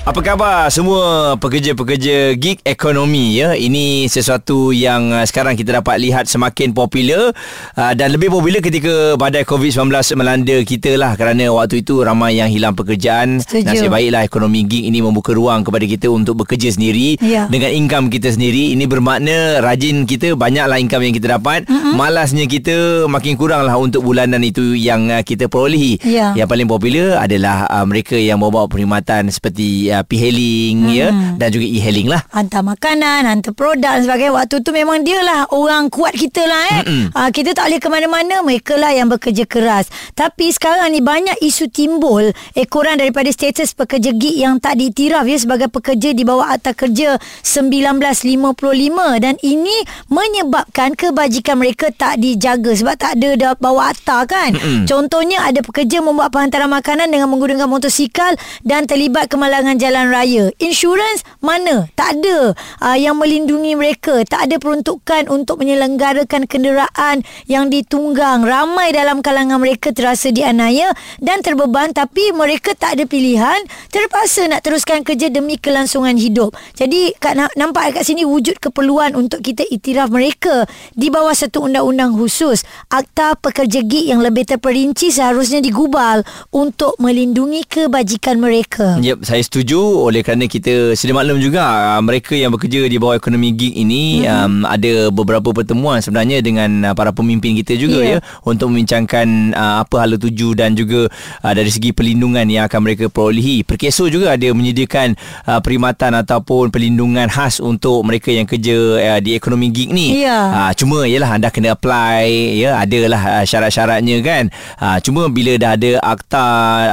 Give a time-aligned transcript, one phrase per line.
[0.00, 3.52] Apa khabar semua pekerja-pekerja gig ekonomi ya.
[3.52, 7.36] Ini sesuatu yang uh, sekarang kita dapat lihat semakin popular
[7.76, 12.48] uh, dan lebih popular ketika badai COVID-19 melanda kita lah kerana waktu itu ramai yang
[12.48, 13.44] hilang pekerjaan.
[13.44, 13.76] Setuju.
[13.76, 17.44] Nasib baiklah ekonomi gig ini membuka ruang kepada kita untuk bekerja sendiri Ya.
[17.52, 18.72] dengan income kita sendiri.
[18.72, 21.68] Ini bermakna rajin kita banyaklah income yang kita dapat.
[21.68, 21.94] Mm-hmm.
[22.00, 26.00] Malasnya kita makin kuranglah untuk bulanan itu yang uh, kita perolehi.
[26.02, 26.32] Ya.
[26.32, 30.94] Yang paling popular adalah uh, mereka yang bawa perkhidmatan seperti uh, P-hailing hmm.
[30.94, 32.22] ya dan juga e-hailing lah.
[32.30, 34.34] Hantar makanan, hantar produk dan sebagainya.
[34.36, 36.82] Waktu tu memang dia lah orang kuat kita lah eh.
[37.16, 38.34] Uh, kita tak boleh ke mana-mana.
[38.44, 39.88] Mereka lah yang bekerja keras.
[40.12, 45.38] Tapi sekarang ni banyak isu timbul ekoran daripada status pekerja gig yang tak diiktiraf ya
[45.40, 49.76] sebagai pekerja di bawah Akta Kerja 1955 dan ini
[50.12, 54.52] menyebabkan kebajikan mereka tak dijaga sebab tak ada dah bawa akta kan.
[54.52, 54.84] Mm-mm.
[54.84, 60.52] Contohnya ada pekerja membuat penghantaran makanan dengan menggunakan motosikal dan terlibat kemalangan jalan raya.
[60.60, 61.88] Insurans mana?
[61.96, 62.52] Tak ada
[62.84, 64.20] uh, yang melindungi mereka.
[64.28, 68.44] Tak ada peruntukan untuk menyelenggarakan kenderaan yang ditunggang.
[68.44, 73.64] Ramai dalam kalangan mereka terasa dianiaya dan terbeban tapi mereka tak ada pilihan.
[73.88, 76.52] Terpaksa nak teruskan kerja demi kelangsungan hidup.
[76.76, 81.64] Jadi kat, na- nampak kat sini wujud keperluan untuk kita iktiraf mereka di bawah satu
[81.64, 82.66] undang-undang khusus.
[82.90, 88.98] Akta pekerja gig yang lebih terperinci seharusnya digubal untuk melindungi kebajikan mereka.
[88.98, 91.62] Yep, saya setuju oleh kerana kita sedia maklum juga
[91.94, 94.26] uh, mereka yang bekerja di bawah ekonomi gig ini hmm.
[94.26, 98.16] um, ada beberapa pertemuan sebenarnya dengan uh, para pemimpin kita juga Ya.
[98.16, 98.20] yeah.
[98.22, 101.10] ya untuk membincangkan uh, apa hala tuju dan juga
[101.44, 103.62] uh, dari segi perlindungan yang akan mereka perolehi.
[103.66, 109.36] Perkeso juga ada menyediakan uh, perkhidmatan ataupun perlindungan khas untuk mereka yang kerja uh, di
[109.36, 110.24] ekonomi gig ni.
[110.24, 110.38] Ya.
[110.48, 112.24] Uh, cuma yalah anda kena apply
[112.56, 114.48] ya adalah uh, syarat-syaratnya kan.
[114.80, 116.46] Uh, cuma bila dah ada akta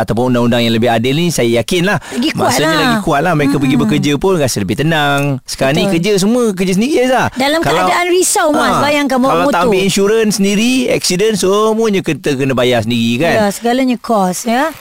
[0.03, 2.82] ataupun undang-undang yang lebih adil ni saya yakinlah Lagi kuat maksudnya lah.
[2.83, 3.64] lagi kuat lah mereka mm-hmm.
[3.64, 5.22] pergi bekerja pun rasa lebih tenang.
[5.48, 5.88] Sekarang Betul.
[5.88, 7.28] ni kerja semua kerja sendiri Aizah.
[7.36, 8.76] Dalam keadaan risau, Mas.
[8.83, 9.64] Bayangkan bawa Kalau tak motor.
[9.70, 13.33] ambil insurans sendiri, accident semuanya kita kena bayar sendiri kan.
[13.33, 14.72] Ya, segalanya kos ya.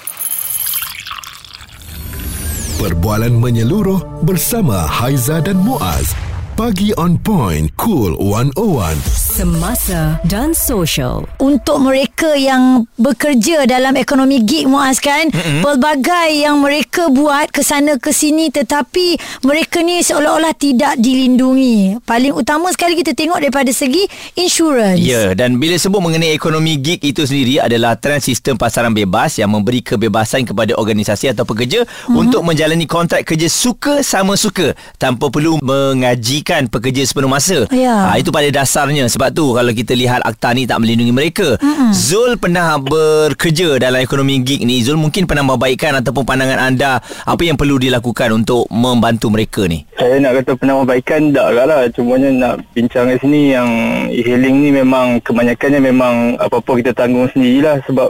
[2.76, 6.12] Perbualan menyeluruh bersama Haiza dan Muaz.
[6.60, 7.72] Pagi on point.
[7.80, 9.25] Cool 101.
[9.36, 11.28] Semasa dan social.
[11.44, 15.60] Untuk mereka yang bekerja dalam ekonomi gig Muaz kan mm-hmm.
[15.60, 22.32] Pelbagai yang mereka buat ke sana ke sini Tetapi mereka ni seolah-olah tidak dilindungi Paling
[22.32, 24.08] utama sekali kita tengok daripada segi
[24.40, 29.36] insurans Ya, dan bila sebut mengenai ekonomi gig itu sendiri adalah trend sistem pasaran bebas
[29.36, 32.16] yang memberi kebebasan kepada organisasi atau pekerja mm-hmm.
[32.16, 37.68] untuk menjalani kontrak kerja suka sama suka tanpa perlu mengajikan pekerja sepenuh masa.
[37.68, 38.08] Ya.
[38.08, 41.58] Ha, itu pada dasarnya sebab tu kalau kita lihat akta ni tak melindungi mereka.
[41.58, 41.90] Mm-hmm.
[41.94, 44.82] Zul pernah bekerja dalam ekonomi gig ni.
[44.82, 49.86] Zul mungkin pernah membaikkan ataupun pandangan anda apa yang perlu dilakukan untuk membantu mereka ni.
[49.96, 51.78] Saya nak kata penambahbaikan tak agak lah.
[51.92, 53.68] Cumanya nak bincang kat sini yang
[54.12, 57.80] e-hailing ni memang kebanyakannya memang apa-apa kita tanggung sendirilah.
[57.86, 58.08] Sebab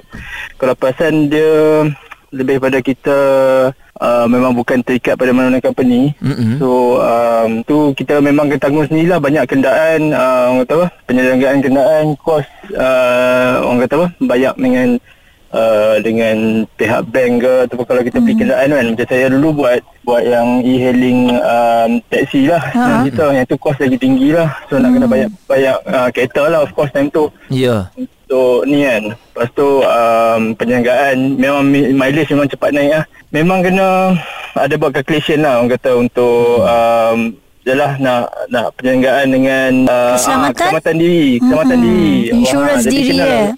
[0.56, 1.84] kalau perasan dia
[2.34, 3.18] lebih pada kita
[3.98, 6.12] uh, memang bukan terikat pada mana-mana company.
[6.18, 6.56] Mm-mm.
[6.56, 6.68] So
[6.98, 12.04] um, tu kita memang kena tanggung sendirilah banyak kendaan uh, orang kata apa penyelenggaraan kendaan
[12.18, 14.88] kos uh, orang kata apa bayar dengan
[15.48, 16.36] uh, dengan
[16.72, 20.62] pihak bank ke ataupun kalau kita beli kendaan kan macam saya dulu buat buat yang
[20.62, 22.82] e-hailing um, taxi lah Ha.
[22.82, 26.46] uh kita yang tu kos lagi tinggi lah so nak kena bayar bayar uh, kereta
[26.46, 27.90] lah of course time tu Ya.
[27.94, 33.04] untuk ni kan Lepas tu um, penyelenggaraan Memang mi- mileage memang cepat naik lah
[33.36, 34.16] Memang kena
[34.56, 37.18] Ada buat calculation lah Orang kata untuk um,
[37.62, 40.46] Yalah nak nak penyelenggaraan dengan uh, Keselamatan?
[40.46, 43.20] ah, keselamatan diri keselamatan Hmm, diri insurans jadi diri, eh?
[43.20, 43.54] lah-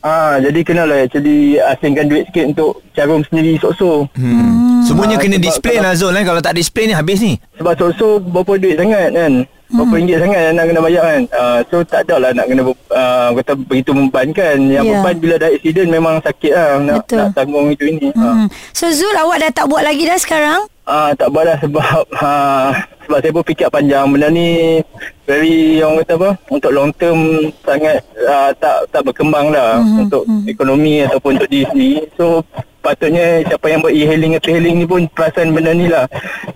[0.00, 4.08] Ah, jadi kena lah actually asingkan duit sikit untuk carum sendiri sok-sok.
[4.16, 4.80] Hmm.
[4.80, 6.24] Semuanya Ah, kena display kalau- lah Zul kan.
[6.24, 7.36] Kalau tak display ni habis ni.
[7.54, 9.32] Sebab sok-sok berapa duit sangat kan.
[9.70, 11.22] Berapa ringgit sangat yang nak kena bayar kan.
[11.30, 14.56] Uh, so tak ada lah nak kena uh, kata begitu membebankan.
[14.66, 14.96] Yang Ya.
[14.96, 15.02] yeah.
[15.04, 17.18] beban bila ada accident memang sakit lah nak, Betul.
[17.20, 18.08] nak tanggung itu ini.
[18.16, 18.34] Ah.
[18.34, 18.48] Hmm.
[18.74, 20.60] So Zul awak dah tak buat lagi dah sekarang?
[20.90, 22.74] Ah tak buat lah sebab ah,
[23.06, 24.80] sebab saya pun fikir panjang benda ni
[25.22, 30.02] very orang kata apa untuk long term sangat ah, tak tak berkembang dah mm-hmm.
[30.02, 31.94] untuk ekonomi ataupun untuk diri sendiri.
[32.18, 32.42] So
[32.80, 36.08] patutnya siapa yang buat e-hailing atau hailing ni pun perasan benda ni lah.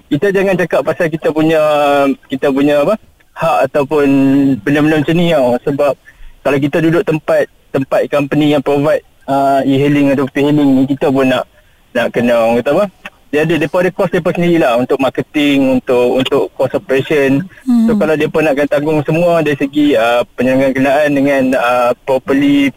[0.09, 1.61] Kita jangan cakap pasal kita punya
[2.29, 2.99] kita punya apa
[3.35, 4.07] hak ataupun
[4.65, 5.57] benda-benda macam ni tau.
[5.65, 5.93] Sebab
[6.45, 11.29] kalau kita duduk tempat tempat company yang provide uh, e-hailing atau hailing ni kita pun
[11.29, 11.45] nak
[11.95, 12.85] nak kena orang kata apa
[13.35, 17.91] dia ada depa ada cost depa sendirilah untuk marketing untuk untuk cost operation hmm.
[17.91, 22.71] so kalau depa nakkan tanggung semua dari segi uh, penyelenggaraan kenderaan dengan uh, properly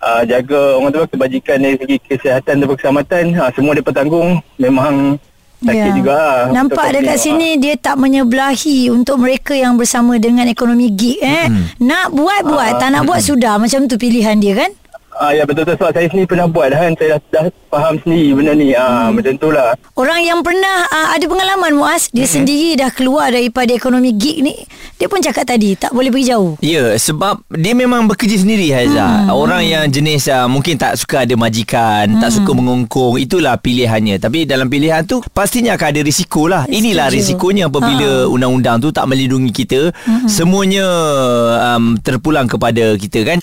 [0.00, 5.18] uh, jaga orang tu kebajikan dari segi kesihatan dan keselamatan uh, semua depa tanggung memang
[5.58, 5.90] sakit Ya.
[5.90, 7.26] juga lah Nampak dekat company.
[7.26, 11.50] sini dia tak menyebelahi untuk mereka yang bersama dengan ekonomi gig eh.
[11.76, 13.58] Nak buat buat, tak nak buat sudah.
[13.58, 14.70] Macam tu pilihan dia kan?
[15.18, 17.44] Ah ya betul betul sebab saya sendiri pernah buat kan saya dah, dah
[17.74, 22.06] faham sendiri benda ni ah macam tu lah Orang yang pernah uh, ada pengalaman Muaz,
[22.14, 22.30] dia mm-hmm.
[22.30, 24.54] sendiri dah keluar daripada ekonomi gig ni.
[24.94, 26.54] Dia pun cakap tadi tak boleh pergi jauh.
[26.62, 29.26] Ya, sebab dia memang bekerja sendiri Haiza.
[29.26, 29.34] Hmm.
[29.34, 32.22] Orang yang jenis uh, mungkin tak suka ada majikan, hmm.
[32.22, 34.22] tak suka mengongkong, itulah pilihannya.
[34.22, 36.62] Tapi dalam pilihan tu pastinya akan ada risiko lah.
[36.70, 37.18] Inilah Setuju.
[37.18, 39.90] risikonya apabila undang-undang tu tak melindungi kita.
[40.06, 40.30] Hmm.
[40.30, 40.86] Semuanya
[41.74, 43.42] um, terpulang kepada kita kan.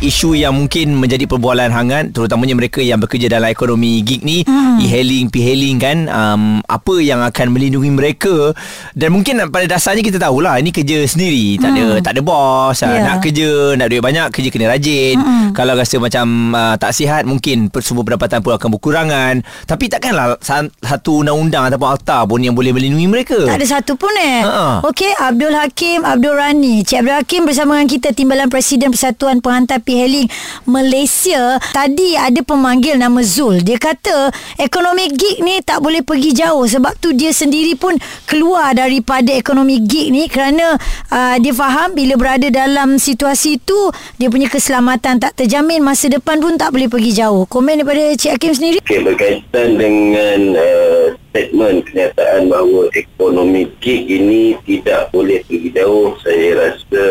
[0.00, 4.80] Isu yang mungkin menjadi perbualan hangat terutamanya mereka yang bekerja dalam ekonomi gig ni hmm.
[4.80, 8.56] e-hailing p-hailing kan um, apa yang akan melindungi mereka
[8.96, 12.96] dan mungkin pada dasarnya kita tahulah ini kerja sendiri tak ada tak ada bos Ya.
[12.96, 13.04] yeah.
[13.12, 15.48] nak kerja nak duit banyak kerja kena rajin hmm.
[15.52, 19.34] kalau rasa macam uh, tak sihat mungkin sumber pendapatan pun akan berkurangan
[19.68, 24.00] tapi takkanlah sa- satu undang-undang ataupun akta pun yang boleh melindungi mereka Tak ada satu
[24.00, 24.40] pun eh.
[24.40, 24.80] Ha-ha.
[24.88, 26.86] Okey, Abdul Hakim, Abdul Rani.
[26.86, 30.30] Cik Abdul Hakim bersama dengan kita Timbalan Presiden Persatuan Penghantar P-Hailing
[30.70, 31.58] Malaysia.
[31.74, 33.66] Tadi ada pemanggil nama Zul.
[33.66, 37.98] Dia kata ekonomi gig ni tak boleh pergi jauh sebab tu dia sendiri pun
[38.30, 40.78] keluar daripada ekonomi gig ni kerana
[41.10, 46.38] uh, dia faham bila berada dalam situasi tu dia punya keselamatan tak terjamin masa depan
[46.38, 47.42] pun tak boleh pergi jauh.
[47.50, 48.78] Komen daripada Cik Hakim sendiri?
[48.86, 56.48] Okay, berkaitan dengan uh, statement kenyataan bahawa ekonomi gig ini tidak boleh pergi jauh, saya
[56.58, 57.04] rasa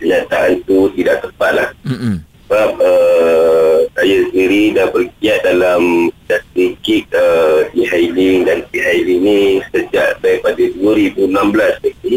[0.00, 1.68] kenyataan itu tidak tepat lah.
[1.84, 2.24] Mm-mm.
[2.44, 9.40] Sebab uh, saya sendiri dah bergiat dalam industri gig uh, e-hailing dan e-hailing ini
[9.72, 12.14] sejak daripada 2016 lagi.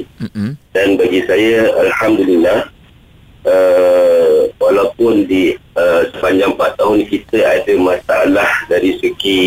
[0.71, 2.69] Dan bagi saya, Alhamdulillah,
[3.47, 9.45] uh, walaupun di uh, sepanjang 4 tahun kita ada masalah dari segi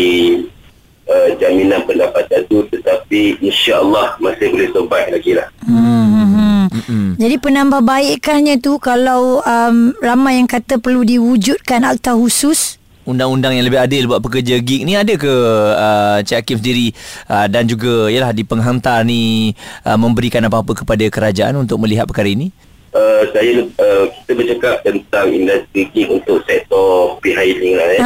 [1.07, 5.47] uh, jaminan pendapatan itu tetapi insya-Allah masih boleh survive lagi lah.
[5.65, 6.67] Hmm.
[6.71, 7.19] Mm-mm.
[7.19, 13.81] Jadi penambahbaikannya tu kalau um, ramai yang kata perlu diwujudkan akta khusus undang-undang yang lebih
[13.81, 15.33] adil buat pekerja gig ni ada ke
[15.73, 16.87] uh, Cik Hakim sendiri
[17.27, 19.51] uh, dan juga yalah di penghantar ni
[19.83, 22.53] uh, memberikan apa-apa kepada kerajaan untuk melihat perkara ini?
[22.91, 28.01] Uh, saya uh, kita bercakap tentang industri gig untuk sektor p-hailing lah eh.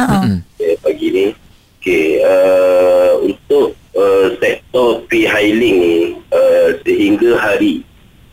[0.56, 1.24] Okay, pagi ni.
[1.86, 5.98] Okay, uh, untuk uh, sektor p-hailing ni
[6.34, 7.86] uh, sehingga hari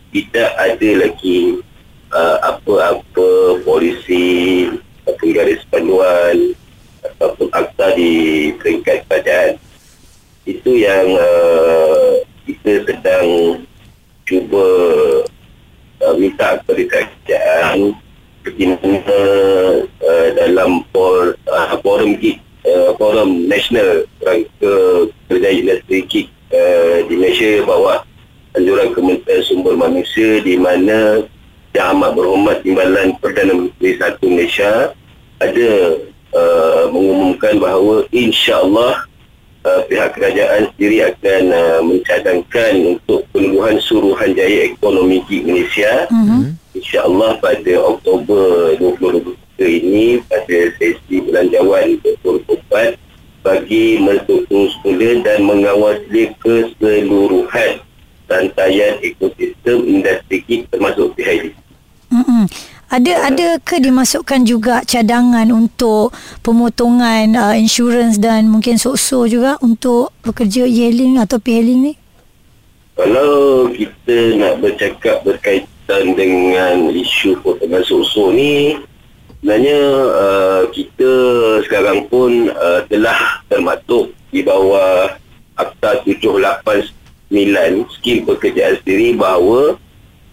[0.10, 1.62] tidak ada lagi
[2.10, 4.74] uh, apa-apa polisi
[5.06, 6.58] ataupun garis panduan
[7.06, 9.62] ataupun akta di peringkat kerajaan.
[10.50, 13.62] Itu yang uh, kita sedang
[14.26, 14.66] cuba
[16.02, 17.94] uh, minta kepada kerajaan
[18.42, 19.14] bagaimana
[20.02, 24.74] uh, dalam for, uh, forum gig uh, forum nasional rangka
[25.28, 28.04] kerjaya industri gig uh, di Malaysia bawah
[28.54, 31.26] anjuran Kementerian Sumber Manusia di mana
[31.74, 34.94] Yang Amat Berhormat Timbalan Perdana Menteri Satu Malaysia
[35.42, 35.72] ada
[36.32, 39.10] uh, mengumumkan bahawa insya-Allah
[39.66, 46.62] uh, pihak kerajaan sendiri akan uh, mencadangkan untuk penubuhan Suruhanjaya Ekonomi Gig Malaysia Mhm.
[46.74, 52.98] insya-Allah pada Oktober 2023 ini pada sesi belanjawan 2024
[53.44, 57.84] bagi mensokong semula dan mengawasi keseluruhan
[58.26, 61.54] rantaian ekosistem industri gig termasuk PHD.
[62.10, 62.48] Mm-mm.
[62.94, 66.14] Ada ada ke dimasukkan juga cadangan untuk
[66.46, 71.94] pemotongan uh, insurans dan mungkin sokso juga untuk pekerja e-hailing atau p-hailing ni?
[72.94, 78.78] Kalau kita nak bercakap berkaitan dengan isu potongan sokso ni
[79.44, 81.12] sebenarnya uh, kita
[81.68, 85.20] sekarang pun uh, telah termaktub di bawah
[85.60, 87.28] Akta 789
[87.92, 89.76] skim pekerjaan sendiri bahawa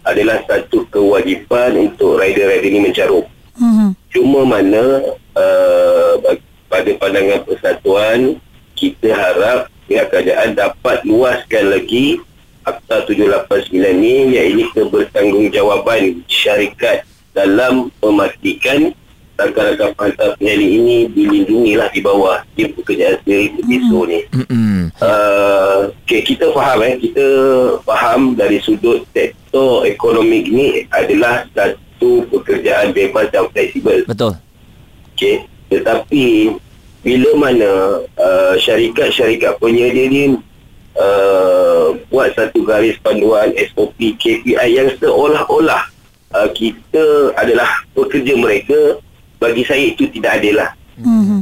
[0.07, 3.27] adalah satu kewajipan untuk rider-rider ini mencarum.
[3.59, 3.99] Mhm.
[4.15, 5.03] Cuma mana
[5.35, 6.13] uh,
[6.71, 8.39] pada pandangan persatuan
[8.79, 12.23] kita harap pihak kerajaan dapat luaskan lagi
[12.63, 17.03] Akta 789 ni iaitu kebertanggungjawaban syarikat
[17.35, 18.95] dalam memastikan
[19.47, 24.19] rakan-rakan penghantar penyanyi ini dilindungi lah di bawah tim pekerjaan sendiri BISO ni.
[24.29, 24.77] Mm-mm.
[25.01, 27.25] Uh, okay, kita faham eh kita
[27.81, 34.05] faham dari sudut sektor ekonomi ini adalah satu pekerjaan bebas dan fleksibel.
[34.05, 34.37] Betul.
[35.13, 36.55] Okey, tetapi
[37.01, 37.71] bila mana
[38.05, 40.23] uh, syarikat-syarikat penyedia ni
[40.97, 45.89] uh, buat satu garis panduan SOP KPI yang seolah-olah
[46.35, 49.01] uh, kita adalah pekerja mereka
[49.41, 50.71] bagi saya itu tidak adil lah.
[51.01, 51.41] Mhm.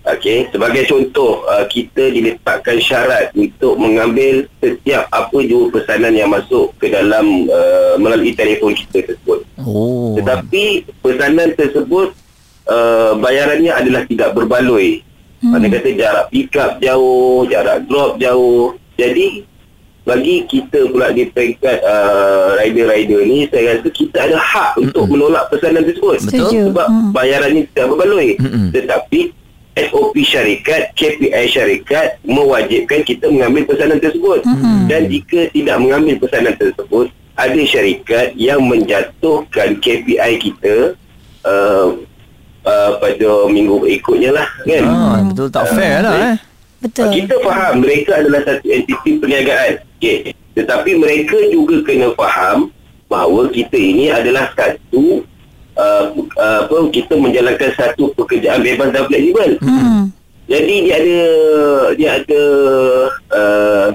[0.00, 6.72] Okey, sebagai contoh uh, kita diletakkan syarat untuk mengambil setiap apa jua pesanan yang masuk
[6.80, 9.44] ke dalam uh, melalui telefon kita tersebut.
[9.60, 10.16] Oh.
[10.16, 12.16] Tetapi pesanan tersebut
[12.64, 15.04] uh, bayarannya adalah tidak berbaloi.
[15.44, 15.52] Hmm.
[15.52, 18.72] Mana kata jarak pick up jauh, jarak drop jauh.
[18.96, 19.44] Jadi
[20.00, 25.46] bagi kita pula di peringkat uh, rider-rider ni saya rasa kita ada hak untuk menolak
[25.52, 26.18] pesanan tersebut.
[26.24, 26.72] Betul.
[26.72, 27.10] Sebab Hmm.
[27.12, 28.34] bayarannya tidak berbaloi.
[28.40, 28.66] Mm-mm.
[28.72, 29.20] Tetapi
[29.76, 34.40] SOP syarikat, KPI syarikat mewajibkan kita mengambil pesanan tersebut.
[34.42, 34.88] Mm-mm.
[34.90, 37.06] Dan jika tidak mengambil pesanan tersebut,
[37.38, 40.96] ada syarikat yang menjatuhkan KPI kita
[41.44, 41.86] uh,
[42.64, 44.84] uh, pada minggu berikutnya lah kan.
[44.84, 46.36] Ah, betul tak fair lah eh.
[46.80, 47.12] Betul.
[47.12, 49.84] Kita faham mereka adalah satu entiti perniagaan.
[50.00, 50.32] Okay.
[50.56, 52.72] Tetapi mereka juga kena faham
[53.04, 55.28] bahawa kita ini adalah satu
[55.76, 56.04] uh,
[56.40, 59.60] uh, apa kita menjalankan satu pekerjaan bebas dan fleksibel.
[59.60, 60.08] Hmm.
[60.48, 61.20] Jadi dia ada
[62.00, 62.42] dia ada
[63.28, 63.86] uh,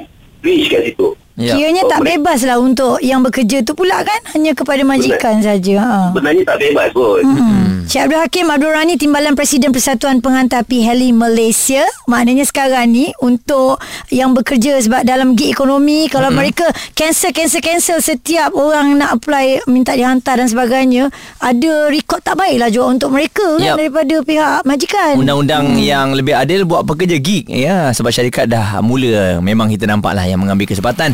[0.46, 1.18] bridge kat situ.
[1.36, 1.56] Ya.
[1.56, 5.76] Kiranya tak Oh, bebas lah untuk yang bekerja tu pula kan hanya kepada majikan saja.
[5.80, 5.96] Ha.
[6.12, 7.24] Sebenarnya tak bebas pun.
[7.24, 7.66] Hmm.
[7.86, 13.78] Cik Abdul Hakim Abdul Rani Timbalan Presiden Persatuan Penghantar P-Heli Malaysia Maknanya sekarang ni Untuk
[14.10, 16.38] yang bekerja Sebab dalam gig ekonomi Kalau hmm.
[16.42, 16.66] mereka
[16.98, 22.58] Cancel cancel cancel Setiap orang nak apply Minta dihantar dan sebagainya Ada rekod tak baik
[22.58, 25.86] lah juga Untuk mereka kan Daripada pihak majikan Undang-undang hmm.
[25.86, 30.28] yang lebih adil buat pekerja gig ya sebab syarikat dah mula memang kita nampak lah
[30.28, 31.14] yang mengambil kesempatan.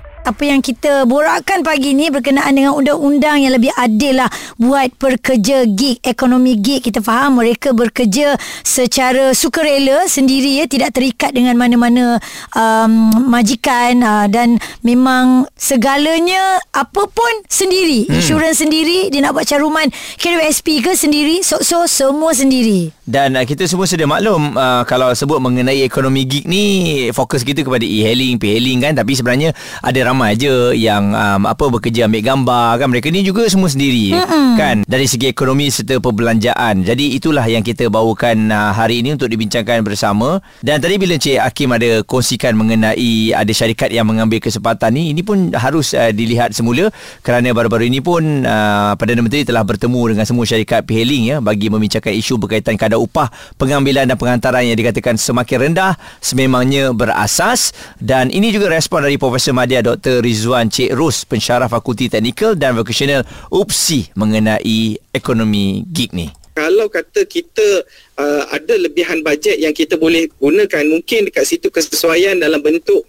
[0.21, 4.29] Apa yang kita borakkan pagi ni berkenaan dengan undang-undang yang lebih adil lah
[4.61, 6.85] buat pekerja gig, ekonomi gig.
[6.85, 12.21] Kita faham mereka bekerja secara sukarela sendiri ya, tidak terikat dengan mana-mana
[12.53, 18.05] um, majikan uh, dan memang segalanya apa pun sendiri.
[18.05, 18.21] Hmm.
[18.21, 19.89] Insurans sendiri, dia nak buat caruman
[20.21, 22.93] KWSP ke sendiri, so-so semua sendiri.
[23.01, 26.63] Dan uh, kita semua sedia maklum uh, kalau sebut mengenai ekonomi gig ni
[27.09, 32.11] fokus kita kepada e-hailing, p-hailing kan tapi sebenarnya ada ramai je yang um, apa bekerja
[32.11, 34.59] ambil gambar kan mereka ni juga semua sendiri Mm-mm.
[34.59, 36.83] kan dari segi ekonomi serta perbelanjaan.
[36.83, 40.43] Jadi itulah yang kita bawakan uh, hari ini untuk dibincangkan bersama.
[40.59, 45.23] Dan tadi bila Cik Hakim ada kongsikan mengenai ada syarikat yang mengambil kesempatan ni ini
[45.23, 46.91] pun harus uh, dilihat semula
[47.23, 51.71] kerana baru-baru ini pun uh, Perdana Menteri telah bertemu dengan semua syarikat p-hailing ya bagi
[51.71, 57.71] membincangkan isu berkaitan kadar upah pengambilan dan penghantaran yang dikatakan semakin rendah sememangnya berasas
[58.03, 60.00] dan ini juga respon dari Profesor Madya Dr.
[60.09, 63.21] Rizwan Cik Ros pensyarah Fakulti Teknikal dan Vocational
[63.53, 66.31] UPSI mengenai ekonomi gig ni.
[66.57, 67.85] kalau kata kita
[68.17, 73.05] uh, ada lebihan bajet yang kita boleh gunakan mungkin dekat situ kesesuaian dalam bentuk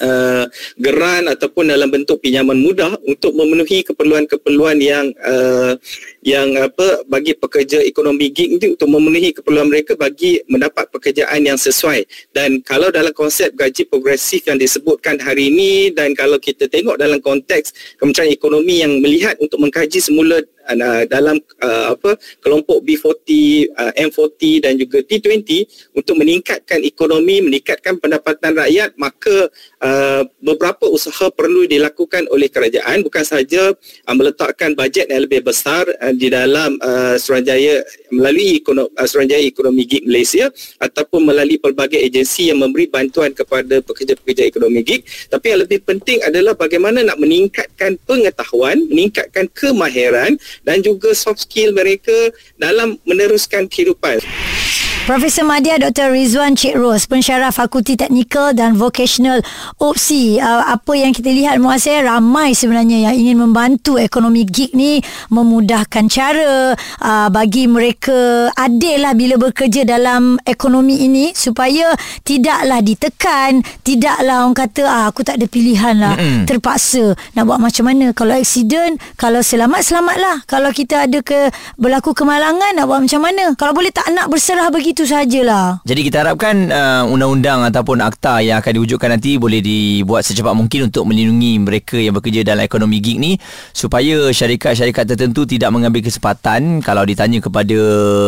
[0.00, 0.44] uh,
[0.80, 5.76] geran ataupun dalam bentuk pinjaman mudah untuk memenuhi keperluan-keperluan yang uh,
[6.24, 11.58] yang apa bagi pekerja ekonomi gig itu untuk memenuhi keperluan mereka bagi mendapat pekerjaan yang
[11.58, 12.06] sesuai.
[12.32, 17.18] Dan kalau dalam konsep gaji progresif yang disebutkan hari ini dan kalau kita tengok dalam
[17.20, 23.28] konteks Kementerian Ekonomi yang melihat untuk mengkaji semula uh, dalam uh, apa kelompok B40,
[23.74, 29.50] uh, M40 dan juga T20 untuk meningkatkan ekonomi, meningkatkan pendapatan rakyat, maka
[29.82, 35.84] uh, beberapa usaha perlu dilakukan oleh kerajaan bukan sahaja uh, meletakkan bajet yang lebih besar
[36.00, 37.82] uh, di dalam uh, Suruhanjaya
[38.14, 40.48] melalui ekonomi, uh, Suruhanjaya Ekonomi Gig Malaysia
[40.78, 46.22] ataupun melalui pelbagai agensi yang memberi bantuan kepada pekerja-pekerja ekonomi gig tapi yang lebih penting
[46.22, 52.14] adalah bagaimana nak meningkatkan pengetahuan, meningkatkan kemahiran dan juga soft skill mereka
[52.56, 54.22] dalam meneruskan kehidupan.
[55.02, 56.14] Profesor Madya Dr.
[56.14, 59.42] Rizwan Cik Ros, pensyarah Fakulti Teknikal dan Vocational
[59.82, 60.38] OPSI.
[60.38, 66.06] Uh, apa yang kita lihat muasir ramai sebenarnya yang ingin membantu ekonomi gig ni memudahkan
[66.06, 74.46] cara uh, bagi mereka adil lah bila bekerja dalam ekonomi ini supaya tidaklah ditekan, tidaklah
[74.46, 76.46] orang kata ah, aku tak ada pilihan lah, Mm-mm.
[76.46, 78.14] terpaksa nak buat macam mana.
[78.14, 80.46] Kalau accident, kalau selamat, selamatlah.
[80.46, 83.58] Kalau kita ada ke berlaku kemalangan nak buat macam mana.
[83.58, 85.80] Kalau boleh tak nak berserah begitu itu sajalah.
[85.88, 90.92] Jadi kita harapkan uh, undang-undang ataupun akta yang akan diwujudkan nanti boleh dibuat secepat mungkin
[90.92, 93.40] untuk melindungi mereka yang bekerja dalam ekonomi gig ni
[93.72, 97.80] supaya syarikat-syarikat tertentu tidak mengambil kesempatan kalau ditanya kepada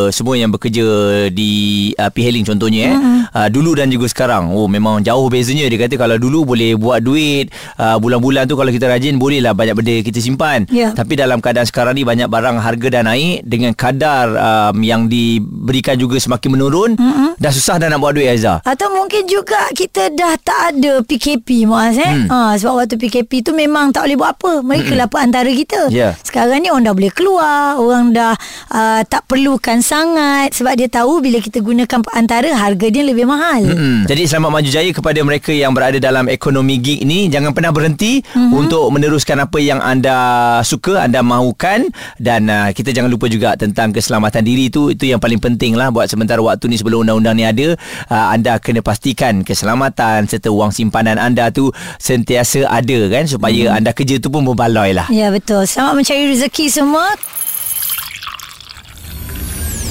[0.09, 0.85] semua yang bekerja
[1.29, 3.13] di uh, P-Hailing contohnya mm-hmm.
[3.29, 6.73] eh uh, dulu dan juga sekarang oh memang jauh bezanya dia kata kalau dulu boleh
[6.73, 10.91] buat duit uh, bulan-bulan tu kalau kita rajin bolehlah banyak benda kita simpan Ya.
[10.91, 15.93] tapi dalam keadaan sekarang ni banyak barang harga dah naik dengan kadar um, yang diberikan
[15.95, 17.35] juga semakin menurun mm-hmm.
[17.37, 21.67] dah susah dah nak buat duit Aiza Atau mungkin juga kita dah tak ada PKP
[21.67, 22.07] Muaz eh.
[22.07, 22.27] Hmm.
[22.31, 24.51] Ha, sebab waktu PKP tu memang tak boleh buat apa.
[24.63, 25.91] Mereka lah antara kita.
[25.91, 26.15] Ya.
[26.23, 27.75] Sekarang ni orang dah boleh keluar.
[27.77, 28.33] Orang dah
[28.71, 30.55] uh, tak perlukan sangat.
[30.55, 33.61] Sebab dia tahu bila kita gunakan antara harga dia lebih mahal.
[33.65, 34.07] Hmm.
[34.07, 38.21] Jadi selamat maju jaya kepada mereka yang berada dalam ekonomi gig ni jangan pernah berhenti
[38.21, 38.51] mm-hmm.
[38.53, 40.15] untuk meneruskan apa yang anda
[40.61, 41.89] suka anda mahukan
[42.21, 45.89] dan uh, kita jangan lupa juga tentang keselamatan diri tu itu yang paling penting lah
[45.89, 47.73] buat sementara waktu ni sebelum undang-undang ni ada
[48.13, 53.77] uh, anda kena pastikan keselamatan serta wang simpanan anda tu sentiasa ada kan supaya mm.
[53.81, 55.63] anda kerja tu pun berbaloi lah Ya betul.
[55.63, 57.15] Selamat mencari rezeki semua.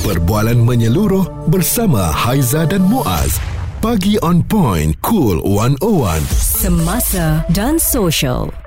[0.05, 3.41] Perbualan menyeluruh bersama Haiza dan Muaz.
[3.81, 6.21] Pagi on point, cool 101.
[6.37, 8.64] Semasa dan social.